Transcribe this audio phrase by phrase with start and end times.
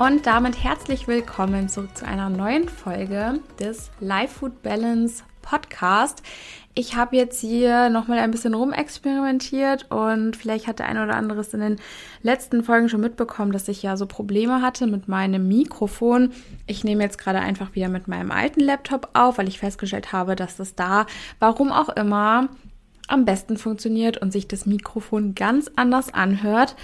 [0.00, 6.22] Und damit herzlich willkommen zurück zu einer neuen Folge des Life Food Balance Podcast.
[6.72, 11.40] Ich habe jetzt hier nochmal ein bisschen rumexperimentiert und vielleicht hat der eine oder andere
[11.40, 11.76] es in den
[12.22, 16.32] letzten Folgen schon mitbekommen, dass ich ja so Probleme hatte mit meinem Mikrofon.
[16.66, 20.34] Ich nehme jetzt gerade einfach wieder mit meinem alten Laptop auf, weil ich festgestellt habe,
[20.34, 21.04] dass das da,
[21.40, 22.48] warum auch immer,
[23.10, 26.76] am besten funktioniert und sich das Mikrofon ganz anders anhört.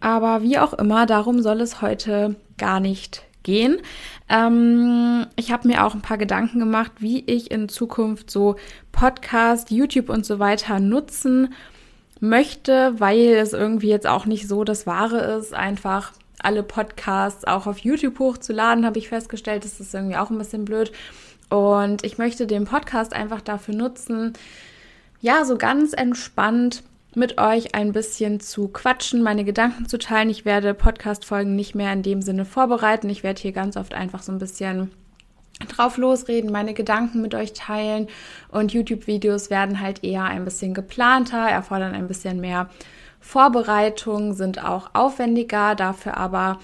[0.00, 3.78] Aber wie auch immer, darum soll es heute gar nicht gehen.
[4.28, 8.56] Ähm, ich habe mir auch ein paar Gedanken gemacht, wie ich in Zukunft so
[8.90, 11.54] Podcast, YouTube und so weiter nutzen
[12.20, 17.66] möchte, weil es irgendwie jetzt auch nicht so das Wahre ist, einfach alle Podcasts auch
[17.66, 20.92] auf YouTube hochzuladen, habe ich festgestellt, das ist irgendwie auch ein bisschen blöd.
[21.48, 24.32] Und ich möchte den Podcast einfach dafür nutzen,
[25.24, 26.82] ja, so ganz entspannt
[27.14, 30.28] mit euch ein bisschen zu quatschen, meine Gedanken zu teilen.
[30.28, 33.08] Ich werde Podcast-Folgen nicht mehr in dem Sinne vorbereiten.
[33.08, 34.90] Ich werde hier ganz oft einfach so ein bisschen
[35.66, 38.08] drauf losreden, meine Gedanken mit euch teilen
[38.50, 42.68] und YouTube-Videos werden halt eher ein bisschen geplanter, erfordern ein bisschen mehr
[43.18, 46.58] Vorbereitung, sind auch aufwendiger, dafür aber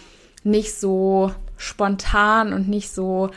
[0.44, 3.30] nicht so spontan und nicht so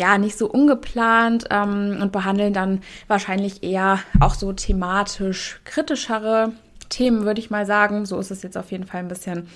[0.00, 6.52] ja, nicht so ungeplant ähm, und behandeln dann wahrscheinlich eher auch so thematisch kritischere
[6.88, 8.06] Themen, würde ich mal sagen.
[8.06, 9.46] So ist es jetzt auf jeden Fall ein bisschen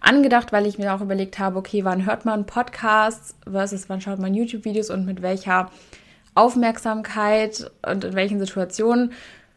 [0.00, 4.18] angedacht, weil ich mir auch überlegt habe, okay, wann hört man Podcasts versus wann schaut
[4.18, 5.70] man YouTube-Videos und mit welcher
[6.34, 9.12] Aufmerksamkeit und in welchen Situationen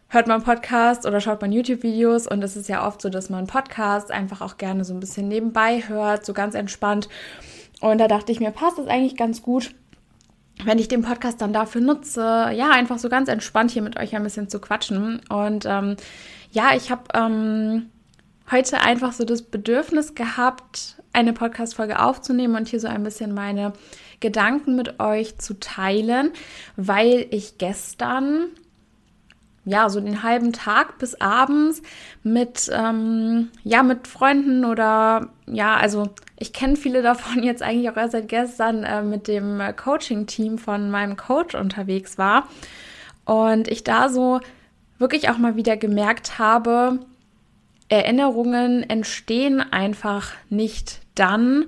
[0.07, 3.47] hört man Podcasts oder schaut man YouTube-Videos und es ist ja oft so, dass man
[3.47, 7.09] Podcasts einfach auch gerne so ein bisschen nebenbei hört, so ganz entspannt.
[7.81, 9.75] Und da dachte ich mir, passt das eigentlich ganz gut,
[10.65, 12.21] wenn ich den Podcast dann dafür nutze,
[12.53, 15.21] ja, einfach so ganz entspannt hier mit euch ein bisschen zu quatschen.
[15.29, 15.95] Und ähm,
[16.51, 17.89] ja, ich habe ähm,
[18.51, 23.73] heute einfach so das Bedürfnis gehabt, eine Podcast-Folge aufzunehmen und hier so ein bisschen meine
[24.19, 26.31] Gedanken mit euch zu teilen,
[26.75, 28.47] weil ich gestern
[29.67, 31.81] ja, so den halben Tag bis abends
[32.23, 37.97] mit, ähm, ja, mit Freunden oder, ja, also ich kenne viele davon jetzt eigentlich auch
[37.97, 42.47] erst seit gestern äh, mit dem Coaching-Team von meinem Coach unterwegs war.
[43.25, 44.39] Und ich da so
[44.99, 46.99] wirklich auch mal wieder gemerkt habe,
[47.89, 51.65] Erinnerungen entstehen einfach nicht dann,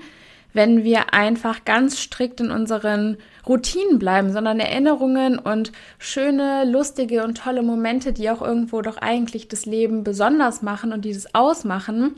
[0.54, 3.18] wenn wir einfach ganz strikt in unseren
[3.48, 9.48] Routinen bleiben, sondern Erinnerungen und schöne, lustige und tolle Momente, die auch irgendwo doch eigentlich
[9.48, 12.16] das Leben besonders machen und dieses ausmachen,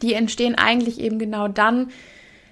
[0.00, 1.90] die entstehen eigentlich eben genau dann,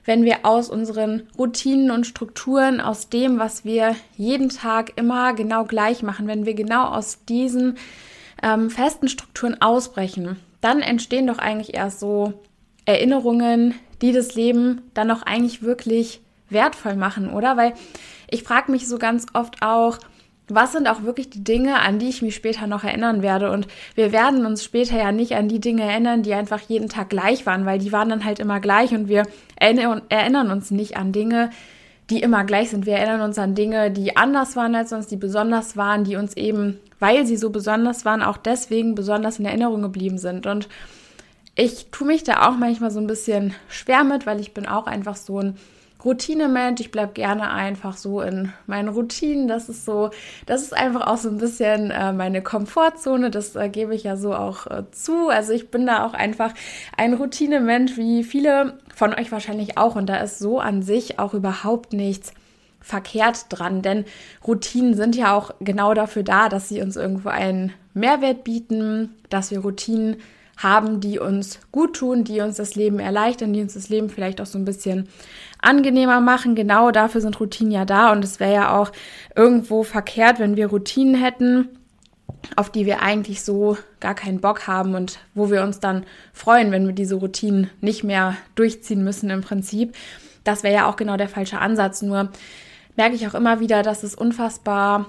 [0.04, 5.64] wenn wir aus unseren Routinen und Strukturen, aus dem, was wir jeden Tag immer genau
[5.64, 7.76] gleich machen, wenn wir genau aus diesen
[8.42, 12.32] ähm, festen Strukturen ausbrechen, dann entstehen doch eigentlich erst so
[12.86, 17.56] Erinnerungen, die das Leben dann auch eigentlich wirklich wertvoll machen, oder?
[17.56, 17.74] Weil
[18.30, 19.98] ich frage mich so ganz oft auch,
[20.52, 23.52] was sind auch wirklich die Dinge, an die ich mich später noch erinnern werde?
[23.52, 27.08] Und wir werden uns später ja nicht an die Dinge erinnern, die einfach jeden Tag
[27.08, 29.22] gleich waren, weil die waren dann halt immer gleich und wir
[29.56, 31.50] erinnern uns nicht an Dinge,
[32.10, 32.84] die immer gleich sind.
[32.86, 36.36] Wir erinnern uns an Dinge, die anders waren als uns, die besonders waren, die uns
[36.36, 40.46] eben, weil sie so besonders waren, auch deswegen besonders in Erinnerung geblieben sind.
[40.48, 40.68] Und
[41.60, 44.86] ich tue mich da auch manchmal so ein bisschen schwer mit, weil ich bin auch
[44.86, 45.58] einfach so ein
[46.02, 46.80] Routinemensch.
[46.80, 49.46] Ich bleibe gerne einfach so in meinen Routinen.
[49.46, 50.08] Das ist so,
[50.46, 53.30] das ist einfach auch so ein bisschen äh, meine Komfortzone.
[53.30, 55.28] Das äh, gebe ich ja so auch äh, zu.
[55.28, 56.54] Also ich bin da auch einfach
[56.96, 59.96] ein Routinemensch, wie viele von euch wahrscheinlich auch.
[59.96, 62.32] Und da ist so an sich auch überhaupt nichts
[62.80, 64.06] verkehrt dran, denn
[64.46, 69.50] Routinen sind ja auch genau dafür da, dass sie uns irgendwo einen Mehrwert bieten, dass
[69.50, 70.16] wir Routinen
[70.62, 74.40] haben, die uns gut tun, die uns das Leben erleichtern, die uns das Leben vielleicht
[74.40, 75.08] auch so ein bisschen
[75.60, 76.54] angenehmer machen.
[76.54, 78.92] Genau dafür sind Routinen ja da und es wäre ja auch
[79.34, 81.68] irgendwo verkehrt, wenn wir Routinen hätten,
[82.56, 86.70] auf die wir eigentlich so gar keinen Bock haben und wo wir uns dann freuen,
[86.70, 89.94] wenn wir diese Routinen nicht mehr durchziehen müssen im Prinzip.
[90.44, 92.02] Das wäre ja auch genau der falsche Ansatz.
[92.02, 92.30] Nur
[92.96, 95.06] merke ich auch immer wieder, dass es unfassbar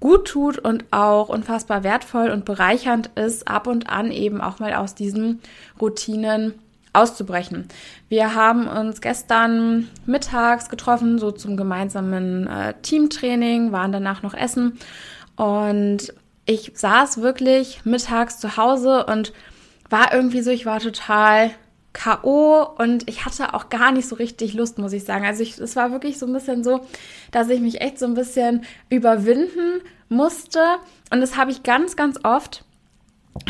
[0.00, 4.74] gut tut und auch unfassbar wertvoll und bereichernd ist, ab und an eben auch mal
[4.74, 5.40] aus diesen
[5.80, 6.54] Routinen
[6.92, 7.68] auszubrechen.
[8.08, 14.78] Wir haben uns gestern mittags getroffen, so zum gemeinsamen äh, Teamtraining, waren danach noch essen
[15.36, 16.12] und
[16.46, 19.32] ich saß wirklich mittags zu Hause und
[19.88, 21.50] war irgendwie so, ich war total
[21.92, 22.62] K.O.
[22.78, 25.24] und ich hatte auch gar nicht so richtig Lust, muss ich sagen.
[25.24, 26.80] Also ich, es war wirklich so ein bisschen so,
[27.32, 30.60] dass ich mich echt so ein bisschen überwinden musste.
[31.10, 32.64] Und das habe ich ganz, ganz oft,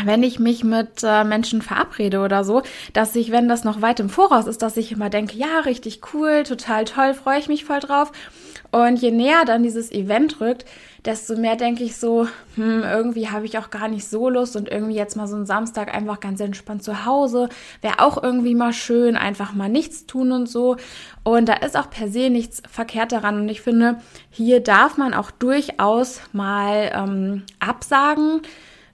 [0.03, 3.99] wenn ich mich mit äh, Menschen verabrede oder so, dass ich, wenn das noch weit
[3.99, 7.65] im Voraus ist, dass ich immer denke, ja, richtig cool, total toll, freue ich mich
[7.65, 8.11] voll drauf.
[8.71, 10.65] Und je näher dann dieses Event rückt,
[11.03, 14.69] desto mehr denke ich so, hm, irgendwie habe ich auch gar nicht so Lust und
[14.69, 17.49] irgendwie jetzt mal so einen Samstag einfach ganz entspannt zu Hause.
[17.81, 20.77] Wäre auch irgendwie mal schön, einfach mal nichts tun und so.
[21.23, 23.41] Und da ist auch per se nichts verkehrt daran.
[23.41, 23.97] Und ich finde,
[24.29, 28.41] hier darf man auch durchaus mal ähm, absagen,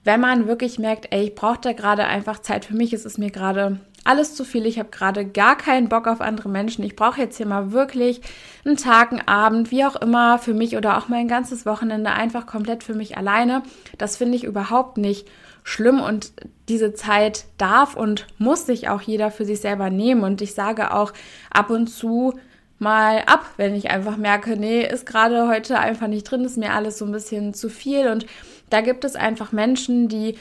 [0.03, 3.19] wenn man wirklich merkt, ey, ich brauche da gerade einfach Zeit für mich, es ist
[3.19, 6.95] mir gerade alles zu viel, ich habe gerade gar keinen Bock auf andere Menschen, ich
[6.95, 8.21] brauche jetzt hier mal wirklich
[8.65, 12.45] einen Tag, einen Abend, wie auch immer, für mich oder auch mein ganzes Wochenende einfach
[12.45, 13.63] komplett für mich alleine.
[13.97, 15.27] Das finde ich überhaupt nicht
[15.63, 16.31] schlimm und
[16.69, 20.23] diese Zeit darf und muss sich auch jeder für sich selber nehmen.
[20.23, 21.11] Und ich sage auch
[21.51, 22.33] ab und zu
[22.79, 26.73] mal ab, wenn ich einfach merke, nee, ist gerade heute einfach nicht drin, ist mir
[26.73, 28.07] alles so ein bisschen zu viel.
[28.07, 28.25] Und
[28.69, 30.37] da gibt es einfach Menschen, die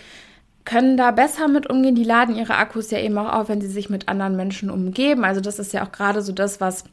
[0.66, 1.94] können da besser mit umgehen.
[1.94, 5.24] Die laden ihre Akkus ja eben auch auf, wenn sie sich mit anderen Menschen umgeben.
[5.24, 6.84] Also das ist ja auch gerade so das, was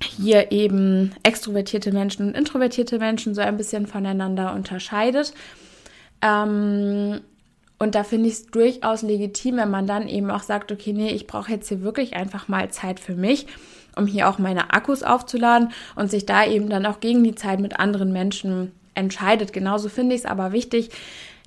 [0.00, 5.34] hier eben extrovertierte Menschen und introvertierte Menschen so ein bisschen voneinander unterscheidet.
[6.22, 7.20] Ähm,
[7.78, 11.10] und da finde ich es durchaus legitim, wenn man dann eben auch sagt, okay, nee,
[11.10, 13.46] ich brauche jetzt hier wirklich einfach mal Zeit für mich,
[13.96, 17.60] um hier auch meine Akkus aufzuladen und sich da eben dann auch gegen die Zeit
[17.60, 19.52] mit anderen Menschen entscheidet.
[19.52, 20.90] Genauso finde ich es aber wichtig,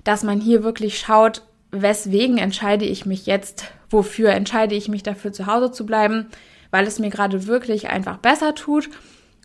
[0.04, 5.32] dass man hier wirklich schaut, weswegen entscheide ich mich jetzt, wofür entscheide ich mich dafür
[5.32, 6.26] zu Hause zu bleiben,
[6.70, 8.88] weil es mir gerade wirklich einfach besser tut,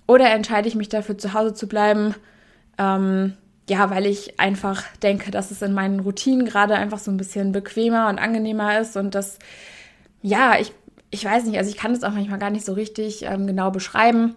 [0.08, 2.16] oder entscheide ich mich dafür zu Hause zu bleiben,
[2.78, 3.34] ähm,
[3.70, 7.54] ja, weil ich einfach denke, dass es in meinen Routinen gerade einfach so ein bisschen
[7.54, 9.40] bequemer und angenehmer ist und das,
[10.22, 10.74] ja, ich,
[11.12, 13.72] ich weiß nicht, also ich kann es auch manchmal gar nicht so richtig ähm, genau
[13.72, 14.36] beschreiben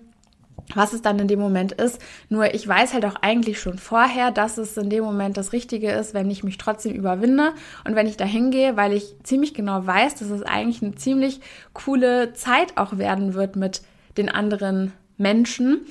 [0.75, 2.01] was es dann in dem Moment ist.
[2.29, 5.93] Nur ich weiß halt auch eigentlich schon vorher, dass es in dem Moment das Richtige
[5.93, 7.53] ist, wenn ich mich trotzdem überwinde
[7.85, 11.41] und wenn ich da hingehe, weil ich ziemlich genau weiß, dass es eigentlich eine ziemlich
[11.73, 13.83] coole Zeit auch werden wird mit
[14.17, 15.87] den anderen Menschen.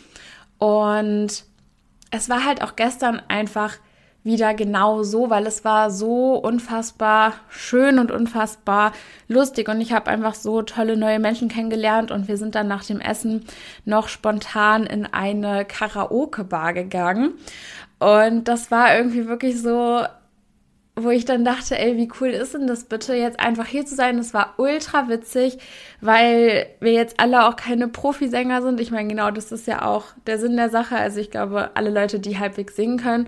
[0.58, 1.44] Und
[2.12, 3.78] es war halt auch gestern einfach
[4.25, 8.92] wieder genau so, weil es war so unfassbar schön und unfassbar
[9.27, 12.83] lustig und ich habe einfach so tolle neue Menschen kennengelernt und wir sind dann nach
[12.83, 13.45] dem Essen
[13.86, 17.33] noch spontan in eine Karaoke-Bar gegangen
[18.00, 20.01] und das war irgendwie wirklich so
[20.98, 23.95] wo ich dann dachte, ey, wie cool ist denn das bitte, jetzt einfach hier zu
[23.95, 24.16] sein?
[24.18, 25.57] Das war ultra witzig,
[26.00, 28.80] weil wir jetzt alle auch keine Profisänger sind.
[28.80, 30.95] Ich meine, genau, das ist ja auch der Sinn der Sache.
[30.95, 33.28] Also ich glaube, alle Leute, die halbwegs singen können,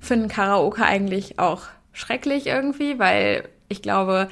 [0.00, 1.62] finden Karaoke eigentlich auch
[1.92, 4.28] schrecklich irgendwie, weil ich glaube,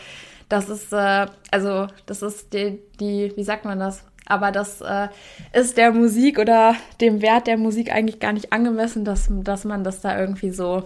[0.48, 4.04] das ist, äh, also das ist die, die, wie sagt man das?
[4.26, 5.08] Aber das äh,
[5.52, 9.84] ist der Musik oder dem Wert der Musik eigentlich gar nicht angemessen, dass, dass man
[9.84, 10.84] das da irgendwie so,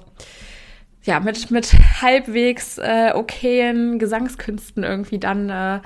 [1.04, 1.72] ja, mit, mit
[2.02, 5.80] halbwegs äh, okayen Gesangskünsten irgendwie dann äh,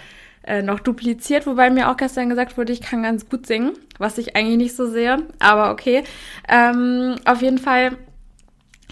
[0.44, 4.18] äh, noch dupliziert, wobei mir auch gestern gesagt wurde, ich kann ganz gut singen, was
[4.18, 6.04] ich eigentlich nicht so sehe, aber okay.
[6.48, 7.96] Ähm, auf jeden Fall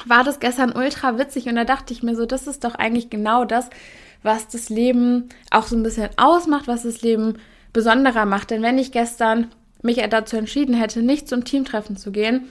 [0.09, 3.11] war das gestern ultra witzig und da dachte ich mir so, das ist doch eigentlich
[3.11, 3.71] genau das,
[4.23, 7.39] was das Leben auch so ein bisschen ausmacht, was das Leben
[7.73, 8.51] besonderer macht.
[8.51, 9.51] Denn wenn ich gestern
[9.83, 12.49] mich dazu entschieden hätte, nicht zum Teamtreffen zu gehen,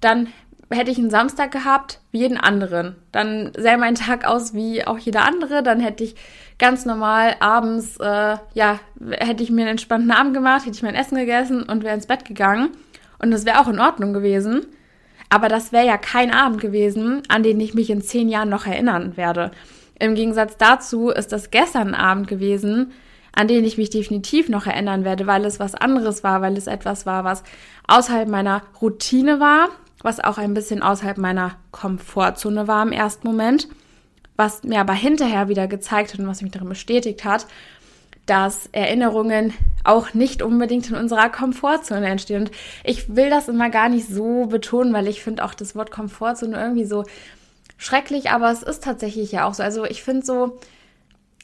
[0.00, 0.28] dann
[0.70, 2.96] hätte ich einen Samstag gehabt wie jeden anderen.
[3.12, 5.62] Dann sähe mein Tag aus wie auch jeder andere.
[5.62, 6.16] Dann hätte ich
[6.58, 8.80] ganz normal abends, äh, ja,
[9.10, 12.06] hätte ich mir einen entspannten Abend gemacht, hätte ich mein Essen gegessen und wäre ins
[12.06, 12.70] Bett gegangen.
[13.18, 14.66] Und das wäre auch in Ordnung gewesen.
[15.28, 18.66] Aber das wäre ja kein Abend gewesen, an den ich mich in zehn Jahren noch
[18.66, 19.50] erinnern werde.
[19.98, 22.92] Im Gegensatz dazu ist das gestern Abend gewesen,
[23.32, 26.66] an den ich mich definitiv noch erinnern werde, weil es was anderes war, weil es
[26.66, 27.42] etwas war, was
[27.86, 29.68] außerhalb meiner Routine war,
[30.02, 33.68] was auch ein bisschen außerhalb meiner Komfortzone war im ersten Moment,
[34.36, 37.46] was mir aber hinterher wieder gezeigt hat und was mich darin bestätigt hat,
[38.26, 39.54] dass Erinnerungen
[39.84, 42.42] auch nicht unbedingt in unserer Komfortzone entstehen.
[42.42, 42.50] Und
[42.84, 46.60] ich will das immer gar nicht so betonen, weil ich finde auch das Wort Komfortzone
[46.60, 47.04] irgendwie so
[47.78, 49.62] schrecklich, aber es ist tatsächlich ja auch so.
[49.62, 50.58] Also ich finde so,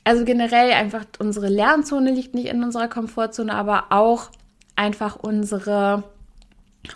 [0.05, 4.31] also generell einfach unsere Lernzone liegt nicht in unserer Komfortzone, aber auch
[4.75, 6.03] einfach unsere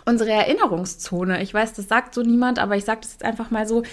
[0.05, 1.41] unsere Erinnerungszone.
[1.41, 3.83] Ich weiß, das sagt so niemand, aber ich sage das jetzt einfach mal so.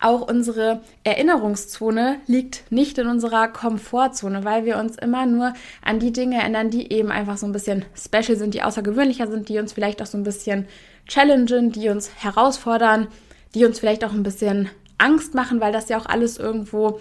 [0.00, 6.12] Auch unsere Erinnerungszone liegt nicht in unserer Komfortzone, weil wir uns immer nur an die
[6.12, 9.72] Dinge erinnern, die eben einfach so ein bisschen special sind, die außergewöhnlicher sind, die uns
[9.72, 10.66] vielleicht auch so ein bisschen
[11.06, 13.08] challengen, die uns herausfordern,
[13.54, 17.00] die uns vielleicht auch ein bisschen Angst machen, weil das ja auch alles irgendwo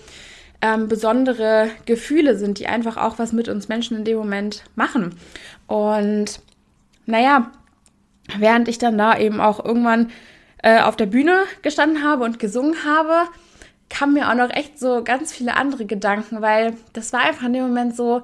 [0.61, 5.15] ähm, besondere Gefühle sind, die einfach auch was mit uns Menschen in dem Moment machen.
[5.67, 6.41] Und
[7.05, 7.51] naja,
[8.39, 10.11] während ich dann da eben auch irgendwann
[10.63, 13.27] äh, auf der Bühne gestanden habe und gesungen habe,
[13.89, 17.53] kamen mir auch noch echt so ganz viele andere Gedanken, weil das war einfach in
[17.53, 18.21] dem Moment so,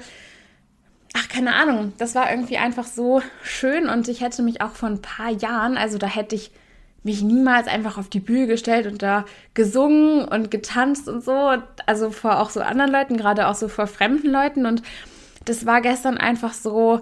[1.13, 4.89] ach, keine Ahnung, das war irgendwie einfach so schön und ich hätte mich auch vor
[4.89, 6.51] ein paar Jahren, also da hätte ich
[7.03, 11.53] mich niemals einfach auf die Bühne gestellt und da gesungen und getanzt und so,
[11.85, 14.83] also vor auch so anderen Leuten, gerade auch so vor fremden Leuten und
[15.45, 16.99] das war gestern einfach so,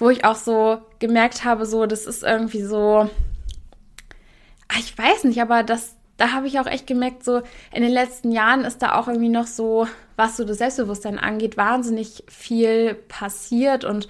[0.00, 3.08] wo ich auch so gemerkt habe, so, das ist irgendwie so,
[4.68, 7.42] ah, ich weiß nicht, aber das, da habe ich auch echt gemerkt, so
[7.72, 11.56] in den letzten Jahren ist da auch irgendwie noch so, was so das Selbstbewusstsein angeht,
[11.56, 13.84] wahnsinnig viel passiert.
[13.84, 14.08] Und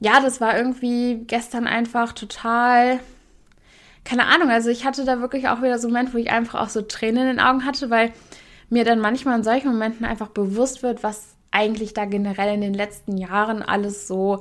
[0.00, 2.98] ja, das war irgendwie gestern einfach total,
[4.04, 6.60] keine Ahnung, also ich hatte da wirklich auch wieder so einen Moment, wo ich einfach
[6.60, 8.12] auch so Tränen in den Augen hatte, weil
[8.70, 12.74] mir dann manchmal in solchen Momenten einfach bewusst wird, was eigentlich da generell in den
[12.74, 14.40] letzten Jahren alles so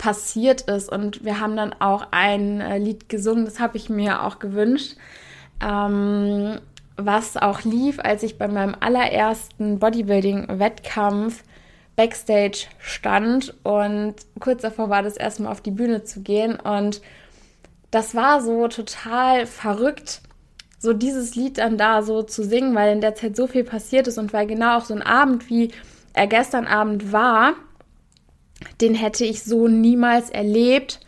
[0.00, 0.90] passiert ist.
[0.90, 4.96] Und wir haben dann auch ein äh, Lied gesungen, das habe ich mir auch gewünscht,
[5.62, 6.58] ähm,
[6.96, 11.44] was auch lief, als ich bei meinem allerersten Bodybuilding-Wettkampf
[11.96, 17.02] backstage stand und kurz davor war das erstmal auf die Bühne zu gehen und
[17.90, 20.22] das war so total verrückt,
[20.78, 24.06] so dieses Lied dann da so zu singen, weil in der Zeit so viel passiert
[24.06, 25.72] ist und weil genau auch so ein Abend wie
[26.14, 27.54] er gestern Abend war,
[28.80, 31.00] den hätte ich so niemals erlebt,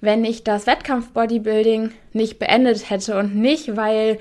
[0.00, 4.18] wenn ich das Wettkampf-Bodybuilding nicht beendet hätte und nicht, weil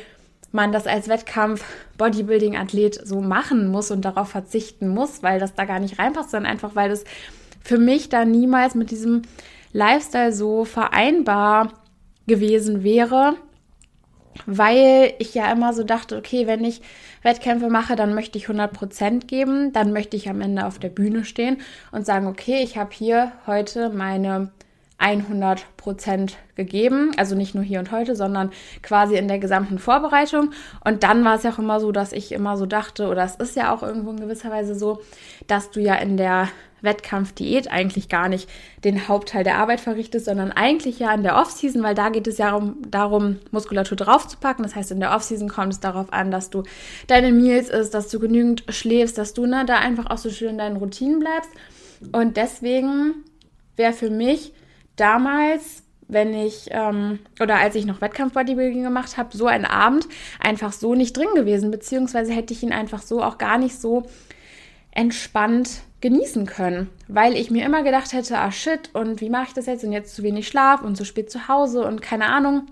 [0.51, 5.79] man das als Wettkampf-Bodybuilding-Athlet so machen muss und darauf verzichten muss, weil das da gar
[5.79, 7.03] nicht reinpasst, sondern einfach, weil das
[7.61, 9.23] für mich da niemals mit diesem
[9.73, 11.73] Lifestyle so vereinbar
[12.27, 13.35] gewesen wäre,
[14.45, 16.81] weil ich ja immer so dachte, okay, wenn ich
[17.25, 21.25] Wettkämpfe mache, dann möchte ich 100% geben, dann möchte ich am Ende auf der Bühne
[21.25, 21.57] stehen
[21.91, 24.51] und sagen, okay, ich habe hier heute meine
[24.99, 28.51] 100% gegeben, also nicht nur hier und heute, sondern
[28.81, 30.51] quasi in der gesamten Vorbereitung.
[30.85, 33.35] Und dann war es ja auch immer so, dass ich immer so dachte, oder es
[33.35, 35.01] ist ja auch irgendwo in gewisser Weise so,
[35.47, 36.47] dass du ja in der
[36.81, 38.49] Wettkampfdiät eigentlich gar nicht
[38.83, 42.37] den Hauptteil der Arbeit verrichtest, sondern eigentlich ja in der Offseason, weil da geht es
[42.37, 44.63] ja um, darum, Muskulatur draufzupacken.
[44.63, 46.63] Das heißt, in der Offseason kommt es darauf an, dass du
[47.07, 50.51] deine Meals isst, dass du genügend schläfst, dass du ne, da einfach auch so schön
[50.51, 51.49] in deinen Routinen bleibst.
[52.11, 53.23] Und deswegen
[53.75, 54.53] wäre für mich
[54.95, 60.07] damals wenn ich ähm, oder als ich noch Wettkampf-Bodybuilding gemacht habe, so ein Abend
[60.39, 64.03] einfach so nicht drin gewesen, beziehungsweise hätte ich ihn einfach so auch gar nicht so
[64.91, 69.53] entspannt genießen können, weil ich mir immer gedacht hätte, ah shit, und wie mache ich
[69.53, 72.67] das jetzt und jetzt zu wenig Schlaf und zu spät zu Hause und keine Ahnung.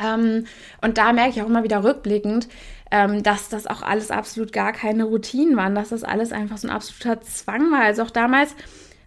[0.00, 0.44] Ähm,
[0.80, 2.46] und da merke ich auch immer wieder rückblickend,
[2.92, 6.68] ähm, dass das auch alles absolut gar keine Routinen waren, dass das alles einfach so
[6.68, 7.80] ein absoluter Zwang war.
[7.80, 8.54] Also auch damals,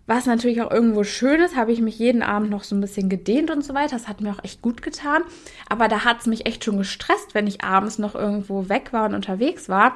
[0.06, 3.08] was natürlich auch irgendwo schön ist, habe ich mich jeden Abend noch so ein bisschen
[3.08, 3.96] gedehnt und so weiter.
[3.96, 5.22] Das hat mir auch echt gut getan.
[5.70, 9.06] Aber da hat es mich echt schon gestresst, wenn ich abends noch irgendwo weg war
[9.06, 9.96] und unterwegs war,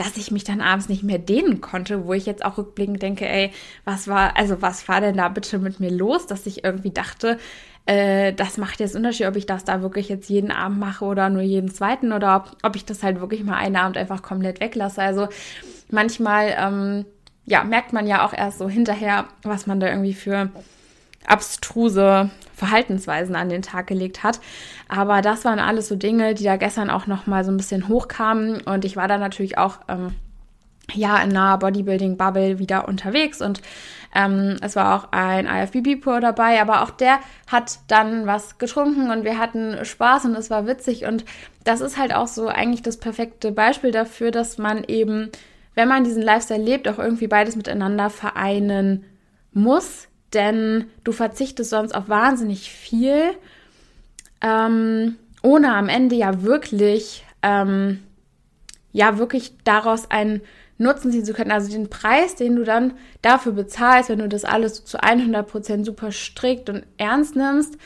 [0.00, 3.28] dass ich mich dann abends nicht mehr dehnen konnte, wo ich jetzt auch rückblickend denke,
[3.28, 3.52] ey,
[3.84, 7.36] was war, also was war denn da bitte mit mir los, dass ich irgendwie dachte,
[7.84, 11.28] äh, das macht jetzt Unterschied, ob ich das da wirklich jetzt jeden Abend mache oder
[11.28, 14.60] nur jeden zweiten oder ob, ob ich das halt wirklich mal einen Abend einfach komplett
[14.60, 15.02] weglasse.
[15.02, 15.28] Also
[15.90, 17.04] manchmal, ähm,
[17.44, 20.48] ja, merkt man ja auch erst so hinterher, was man da irgendwie für
[21.30, 24.40] abstruse Verhaltensweisen an den Tag gelegt hat.
[24.88, 27.88] Aber das waren alles so Dinge, die da gestern auch noch mal so ein bisschen
[27.88, 28.60] hochkamen.
[28.62, 30.14] Und ich war da natürlich auch ähm,
[30.94, 33.62] ja in einer Bodybuilding-Bubble wieder unterwegs und
[34.14, 39.24] ähm, es war auch ein IFBB-Pro dabei, aber auch der hat dann was getrunken und
[39.24, 41.24] wir hatten Spaß und es war witzig und
[41.64, 45.30] das ist halt auch so eigentlich das perfekte Beispiel dafür, dass man eben,
[45.74, 49.04] wenn man diesen Lifestyle lebt, auch irgendwie beides miteinander vereinen
[49.52, 53.32] muss, denn du verzichtest sonst auf wahnsinnig viel,
[54.40, 58.02] ähm, ohne am Ende ja wirklich, ähm,
[58.92, 60.42] ja wirklich daraus einen
[60.78, 61.50] Nutzen ziehen zu können.
[61.50, 66.10] Also den Preis, den du dann dafür bezahlst, wenn du das alles zu 100% super
[66.10, 67.76] strikt und ernst nimmst,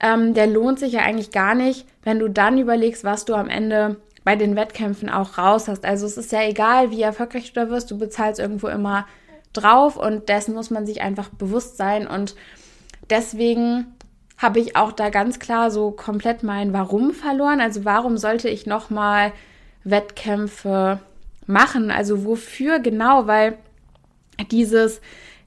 [0.00, 3.48] ähm, der lohnt sich ja eigentlich gar nicht, wenn du dann überlegst, was du am
[3.48, 5.84] Ende bei den Wettkämpfen auch raus hast.
[5.84, 9.06] Also es ist ja egal, wie erfolgreich du da wirst, du bezahlst irgendwo immer
[9.60, 12.34] drauf und dessen muss man sich einfach bewusst sein und
[13.10, 13.86] deswegen
[14.38, 17.60] habe ich auch da ganz klar so komplett mein Warum verloren.
[17.60, 19.32] Also warum sollte ich nochmal
[19.82, 21.00] Wettkämpfe
[21.46, 21.90] machen?
[21.90, 23.26] Also wofür genau?
[23.26, 23.58] Weil
[24.52, 25.00] dieses,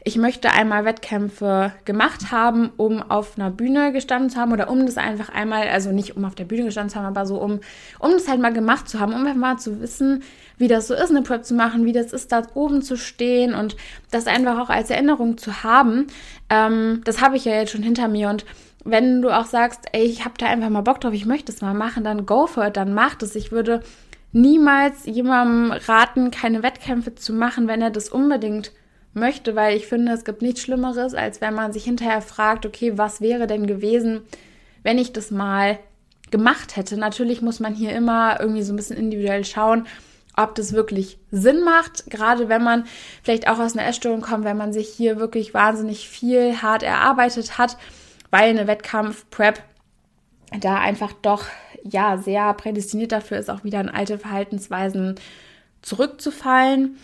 [0.04, 4.86] ich möchte einmal Wettkämpfe gemacht haben, um auf einer Bühne gestanden zu haben oder um
[4.86, 7.60] das einfach einmal, also nicht um auf der Bühne gestanden zu haben, aber so um,
[8.00, 10.24] um das halt mal gemacht zu haben, um einfach mal zu wissen,
[10.58, 13.54] wie das so ist, eine Prep zu machen, wie das ist, da oben zu stehen
[13.54, 13.76] und
[14.10, 16.08] das einfach auch als Erinnerung zu haben.
[16.50, 18.46] Ähm, das habe ich ja jetzt schon hinter mir und
[18.84, 21.62] wenn du auch sagst, ey, ich habe da einfach mal Bock drauf, ich möchte es
[21.62, 23.36] mal machen, dann go for it, dann mach das.
[23.36, 23.82] Ich würde
[24.32, 28.72] niemals jemandem raten, keine Wettkämpfe zu machen, wenn er das unbedingt
[29.14, 32.98] möchte, weil ich finde, es gibt nichts Schlimmeres, als wenn man sich hinterher fragt, okay,
[32.98, 34.22] was wäre denn gewesen,
[34.84, 35.80] wenn ich das mal
[36.32, 36.98] gemacht hätte.
[36.98, 39.86] Natürlich muss man hier immer irgendwie so ein bisschen individuell schauen,
[40.36, 42.86] ob das wirklich Sinn macht, gerade wenn man
[43.22, 47.58] vielleicht auch aus einer Essstörung kommt, wenn man sich hier wirklich wahnsinnig viel hart erarbeitet
[47.58, 47.78] hat,
[48.30, 49.62] weil eine Wettkampf-Prep
[50.60, 51.46] da einfach doch
[51.84, 55.16] ja sehr prädestiniert dafür ist, auch wieder in alte Verhaltensweisen
[55.82, 56.98] zurückzufallen.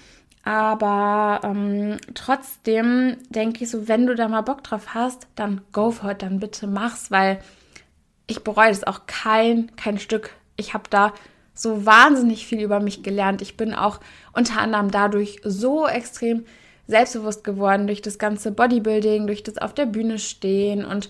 [0.47, 5.91] Aber ähm, trotzdem denke ich so, wenn du da mal Bock drauf hast, dann go
[5.91, 7.39] for it, dann bitte mach's, weil
[8.27, 10.29] ich bereue das auch kein, kein Stück.
[10.55, 11.11] Ich habe da
[11.53, 13.41] so wahnsinnig viel über mich gelernt.
[13.41, 13.99] Ich bin auch
[14.31, 16.45] unter anderem dadurch so extrem
[16.87, 21.09] selbstbewusst geworden, durch das ganze Bodybuilding, durch das auf der Bühne stehen und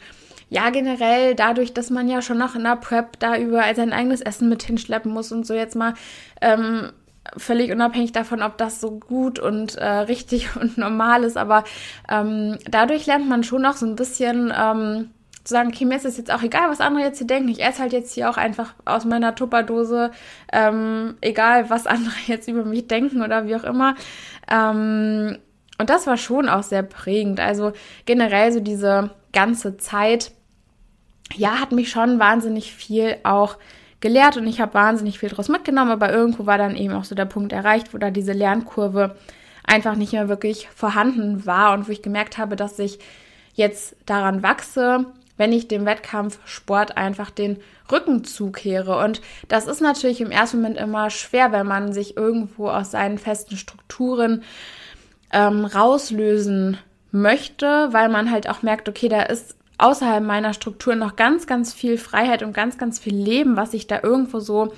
[0.49, 4.21] ja, generell dadurch, dass man ja schon noch in der Prep da überall sein eigenes
[4.21, 5.93] Essen mit hinschleppen muss und so jetzt mal
[6.41, 6.91] ähm,
[7.35, 11.63] völlig unabhängig davon, ob das so gut und äh, richtig und normal ist, aber
[12.09, 15.09] ähm, dadurch lernt man schon noch so ein bisschen ähm,
[15.47, 17.49] zu sagen, okay, mir ist es jetzt auch egal, was andere jetzt hier denken.
[17.49, 20.11] Ich esse halt jetzt hier auch einfach aus meiner Tupperdose,
[20.51, 23.95] ähm, egal was andere jetzt über mich denken oder wie auch immer.
[24.49, 25.37] Ähm,
[25.79, 27.39] und das war schon auch sehr prägend.
[27.39, 27.71] Also
[28.05, 30.31] generell so diese ganze Zeit,
[31.35, 33.57] ja, hat mich schon wahnsinnig viel auch
[33.99, 37.15] gelehrt und ich habe wahnsinnig viel daraus mitgenommen, aber irgendwo war dann eben auch so
[37.15, 39.15] der Punkt erreicht, wo da diese Lernkurve
[39.63, 42.99] einfach nicht mehr wirklich vorhanden war und wo ich gemerkt habe, dass ich
[43.53, 47.57] jetzt daran wachse, wenn ich dem Wettkampfsport einfach den
[47.91, 49.03] Rücken zukehre.
[49.03, 53.17] Und das ist natürlich im ersten Moment immer schwer, wenn man sich irgendwo aus seinen
[53.17, 54.43] festen Strukturen
[55.31, 56.77] ähm, rauslösen
[57.11, 61.73] möchte, weil man halt auch merkt, okay, da ist außerhalb meiner Struktur noch ganz, ganz
[61.73, 64.73] viel Freiheit und ganz, ganz viel Leben, was ich da irgendwo so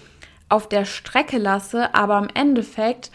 [0.49, 1.93] auf der Strecke lasse.
[1.93, 3.11] Aber im Endeffekt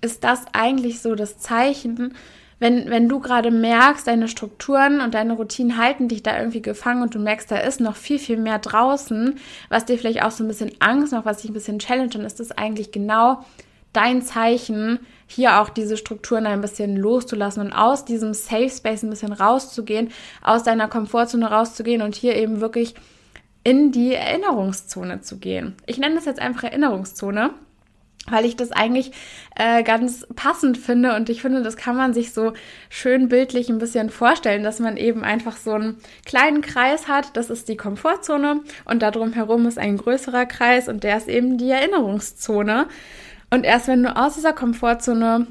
[0.00, 2.14] ist das eigentlich so das Zeichen,
[2.60, 7.02] wenn, wenn du gerade merkst, deine Strukturen und deine Routinen halten dich da irgendwie gefangen
[7.02, 10.42] und du merkst, da ist noch viel, viel mehr draußen, was dir vielleicht auch so
[10.42, 13.44] ein bisschen Angst macht, was dich ein bisschen challenge, dann ist das eigentlich genau
[13.92, 14.98] dein Zeichen,
[15.28, 20.10] hier auch diese Strukturen ein bisschen loszulassen und aus diesem Safe Space ein bisschen rauszugehen,
[20.42, 22.94] aus deiner Komfortzone rauszugehen und hier eben wirklich
[23.62, 25.76] in die Erinnerungszone zu gehen.
[25.86, 27.50] Ich nenne das jetzt einfach Erinnerungszone,
[28.30, 29.12] weil ich das eigentlich
[29.56, 32.54] äh, ganz passend finde und ich finde, das kann man sich so
[32.88, 37.50] schön bildlich ein bisschen vorstellen, dass man eben einfach so einen kleinen Kreis hat, das
[37.50, 41.70] ist die Komfortzone und darum herum ist ein größerer Kreis und der ist eben die
[41.70, 42.88] Erinnerungszone.
[43.50, 45.46] Und erst wenn du aus dieser Komfortzone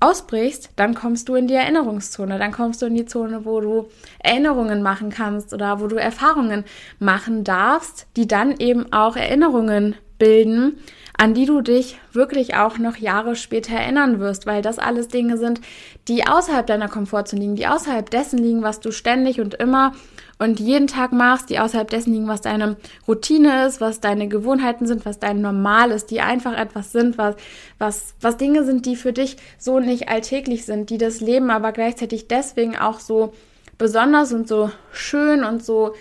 [0.00, 3.88] ausbrichst, dann kommst du in die Erinnerungszone, dann kommst du in die Zone, wo du
[4.18, 6.64] Erinnerungen machen kannst oder wo du Erfahrungen
[6.98, 10.78] machen darfst, die dann eben auch Erinnerungen bilden,
[11.18, 15.36] an die du dich wirklich auch noch Jahre später erinnern wirst, weil das alles Dinge
[15.36, 15.60] sind,
[16.08, 19.92] die außerhalb deiner Komfortzone liegen, die außerhalb dessen liegen, was du ständig und immer
[20.40, 22.76] und jeden Tag machst, die außerhalb dessen liegen, was deine
[23.06, 27.36] Routine ist, was deine Gewohnheiten sind, was dein Normal ist, die einfach etwas sind, was,
[27.78, 31.72] was, was Dinge sind, die für dich so nicht alltäglich sind, die das Leben aber
[31.72, 33.34] gleichzeitig deswegen auch so
[33.76, 35.94] besonders und so schön und so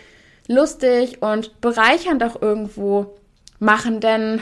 [0.47, 3.17] lustig und bereichernd auch irgendwo
[3.59, 4.41] machen, denn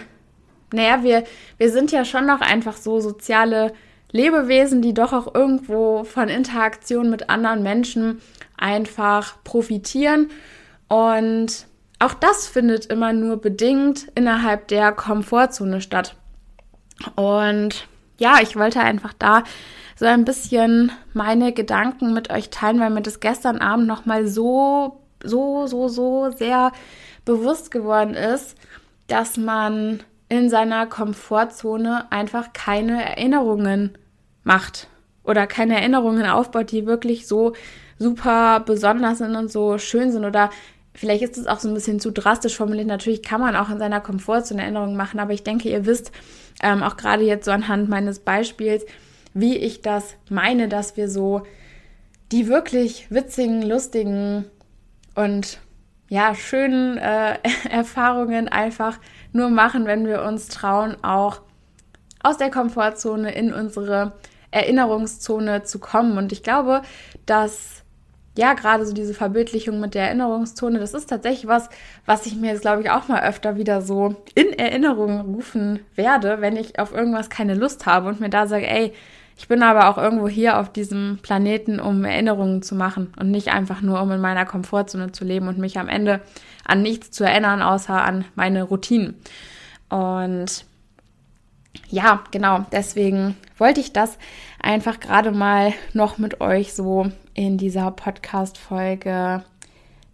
[0.72, 1.24] naja, wir,
[1.58, 3.74] wir sind ja schon noch einfach so soziale
[4.12, 8.22] Lebewesen, die doch auch irgendwo von Interaktion mit anderen Menschen
[8.58, 10.30] einfach profitieren.
[10.88, 11.68] Und
[12.00, 16.16] auch das findet immer nur bedingt innerhalb der Komfortzone statt.
[17.16, 17.88] Und
[18.20, 19.44] ja, ich wollte einfach da
[19.96, 25.02] so ein bisschen meine Gedanken mit euch teilen, weil mir das gestern Abend nochmal so,
[25.24, 26.72] so, so, so sehr
[27.26, 28.56] bewusst geworden ist,
[29.08, 33.98] dass man in seiner Komfortzone einfach keine Erinnerungen
[34.44, 34.88] macht
[35.24, 37.54] oder keine Erinnerungen aufbaut, die wirklich so
[38.00, 40.50] super besonders sind und so schön sind oder
[40.94, 42.88] vielleicht ist es auch so ein bisschen zu drastisch formuliert.
[42.88, 46.12] Natürlich kann man auch in seiner Komfortzone Erinnerungen machen, aber ich denke, ihr wisst
[46.64, 48.86] ähm, auch gerade jetzt so anhand meines Beispiels,
[49.34, 51.44] wie ich das meine, dass wir so
[52.32, 54.46] die wirklich witzigen, lustigen
[55.16, 55.60] und
[56.10, 57.38] ja, schönen äh,
[57.70, 59.00] Erfahrungen einfach
[59.34, 61.42] nur machen, wenn wir uns trauen, auch
[62.24, 64.14] aus der Komfortzone in unsere
[64.52, 66.18] Erinnerungszone zu kommen.
[66.18, 66.82] Und ich glaube,
[67.26, 67.84] dass
[68.38, 71.70] ja, gerade so diese Verbildlichung mit der Erinnerungszone, das ist tatsächlich was,
[72.06, 76.40] was ich mir jetzt, glaube ich, auch mal öfter wieder so in Erinnerung rufen werde,
[76.40, 78.94] wenn ich auf irgendwas keine Lust habe und mir da sage, ey,
[79.38, 83.50] ich bin aber auch irgendwo hier auf diesem Planeten, um Erinnerungen zu machen und nicht
[83.50, 86.22] einfach nur, um in meiner Komfortzone zu leben und mich am Ende
[86.66, 89.16] an nichts zu erinnern, außer an meine Routinen.
[89.90, 90.66] Und
[91.90, 94.18] ja, genau, deswegen wollte ich das
[94.62, 99.46] einfach gerade mal noch mit euch so in dieser Podcast-Folge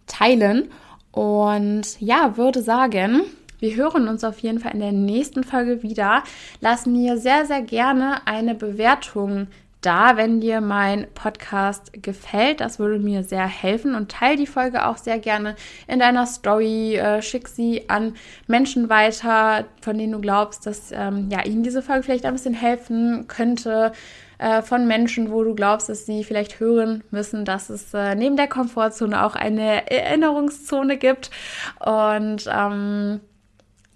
[0.06, 0.70] teilen.
[1.10, 3.22] Und ja, würde sagen,
[3.58, 6.22] wir hören uns auf jeden Fall in der nächsten Folge wieder.
[6.60, 9.48] Lass mir sehr, sehr gerne eine Bewertung
[9.84, 12.60] da, wenn dir mein Podcast gefällt.
[12.60, 16.96] Das würde mir sehr helfen und teile die Folge auch sehr gerne in deiner Story.
[16.96, 18.14] Äh, schick sie an
[18.46, 22.54] Menschen weiter, von denen du glaubst, dass ähm, ja, ihnen diese Folge vielleicht ein bisschen
[22.54, 23.92] helfen könnte.
[24.38, 28.36] Äh, von Menschen, wo du glaubst, dass sie vielleicht hören müssen, dass es äh, neben
[28.36, 31.30] der Komfortzone auch eine Erinnerungszone gibt.
[31.78, 33.20] Und ähm,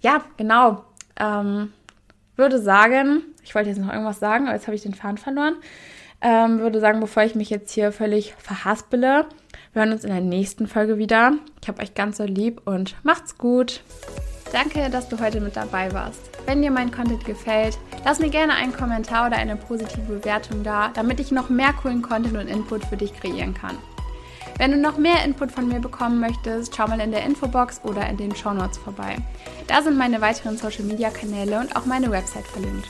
[0.01, 0.85] ja, genau.
[1.19, 1.73] Ähm,
[2.37, 5.55] würde sagen, ich wollte jetzt noch irgendwas sagen, aber jetzt habe ich den Faden verloren.
[6.21, 9.25] Ähm, würde sagen, bevor ich mich jetzt hier völlig verhaspele,
[9.73, 11.33] wir hören uns in der nächsten Folge wieder.
[11.61, 13.81] Ich habe euch ganz so lieb und macht's gut.
[14.51, 16.21] Danke, dass du heute mit dabei warst.
[16.45, 20.89] Wenn dir mein Content gefällt, lass mir gerne einen Kommentar oder eine positive Bewertung da,
[20.93, 23.77] damit ich noch mehr coolen Content und Input für dich kreieren kann.
[24.57, 28.09] Wenn du noch mehr Input von mir bekommen möchtest, schau mal in der Infobox oder
[28.09, 29.17] in den Show Notes vorbei.
[29.67, 32.89] Da sind meine weiteren Social Media Kanäle und auch meine Website verlinkt.